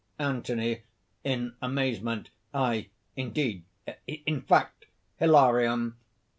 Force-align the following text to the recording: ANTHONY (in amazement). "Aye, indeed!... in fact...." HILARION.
ANTHONY 0.17 0.81
(in 1.23 1.53
amazement). 1.61 2.31
"Aye, 2.55 2.89
indeed!... 3.15 3.65
in 4.07 4.41
fact...." 4.41 4.87
HILARION. 5.19 5.93